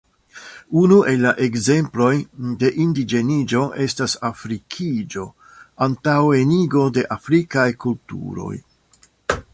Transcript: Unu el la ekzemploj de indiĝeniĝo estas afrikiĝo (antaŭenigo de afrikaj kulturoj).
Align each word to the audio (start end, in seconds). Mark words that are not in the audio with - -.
Unu 0.83 0.95
el 1.09 1.19
la 1.25 1.33
ekzemploj 1.47 2.13
de 2.63 2.71
indiĝeniĝo 2.85 3.61
estas 3.85 4.17
afrikiĝo 4.31 5.29
(antaŭenigo 5.89 6.89
de 6.97 7.07
afrikaj 7.21 7.71
kulturoj). 7.87 8.55